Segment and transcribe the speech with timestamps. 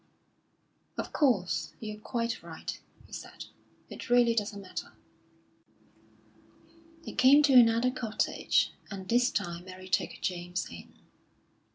[0.97, 3.45] "Of course, you're quite right," he said.
[3.87, 4.93] "It really doesn't matter."
[7.05, 10.91] They came to another cottage, and this time Mary took James in.